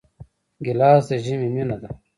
ګیلاس 0.65 1.03
د 1.09 1.11
ژمي 1.23 1.49
مینه 1.55 1.75
ده. 1.81 1.89